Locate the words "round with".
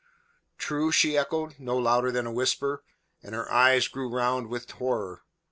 4.11-4.67